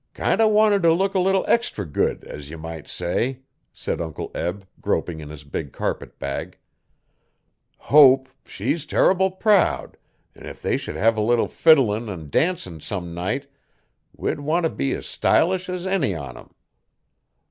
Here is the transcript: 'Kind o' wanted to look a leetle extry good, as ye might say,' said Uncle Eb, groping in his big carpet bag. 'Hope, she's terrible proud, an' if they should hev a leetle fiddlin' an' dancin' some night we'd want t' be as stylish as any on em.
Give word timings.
'Kind 0.15 0.41
o' 0.41 0.47
wanted 0.47 0.81
to 0.81 0.91
look 0.91 1.13
a 1.13 1.19
leetle 1.19 1.45
extry 1.47 1.85
good, 1.85 2.23
as 2.23 2.49
ye 2.49 2.55
might 2.55 2.87
say,' 2.87 3.41
said 3.71 4.01
Uncle 4.01 4.31
Eb, 4.33 4.65
groping 4.81 5.19
in 5.19 5.29
his 5.29 5.43
big 5.43 5.71
carpet 5.71 6.17
bag. 6.17 6.57
'Hope, 7.77 8.27
she's 8.43 8.87
terrible 8.87 9.29
proud, 9.29 9.97
an' 10.33 10.47
if 10.47 10.59
they 10.59 10.75
should 10.75 10.95
hev 10.95 11.17
a 11.17 11.21
leetle 11.21 11.47
fiddlin' 11.47 12.09
an' 12.09 12.31
dancin' 12.31 12.79
some 12.79 13.13
night 13.13 13.45
we'd 14.17 14.39
want 14.39 14.65
t' 14.65 14.71
be 14.71 14.91
as 14.95 15.05
stylish 15.05 15.69
as 15.69 15.85
any 15.85 16.15
on 16.15 16.35
em. 16.35 16.55